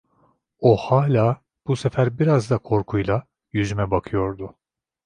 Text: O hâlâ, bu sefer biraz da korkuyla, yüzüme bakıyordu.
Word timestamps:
O 0.59 0.75
hâlâ, 0.77 1.41
bu 1.67 1.75
sefer 1.75 2.19
biraz 2.19 2.49
da 2.49 2.57
korkuyla, 2.57 3.25
yüzüme 3.51 3.91
bakıyordu. 3.91 4.57